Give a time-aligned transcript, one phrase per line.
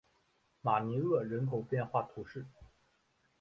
[0.61, 2.47] 马尼厄人口变化图示